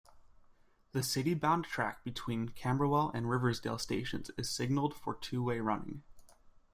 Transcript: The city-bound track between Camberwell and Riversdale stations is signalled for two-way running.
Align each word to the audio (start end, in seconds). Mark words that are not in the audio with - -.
The 0.93 1.03
city-bound 1.03 1.65
track 1.65 2.03
between 2.03 2.49
Camberwell 2.49 3.11
and 3.13 3.29
Riversdale 3.29 3.77
stations 3.77 4.31
is 4.35 4.49
signalled 4.49 4.95
for 4.95 5.13
two-way 5.13 5.59
running. 5.59 6.01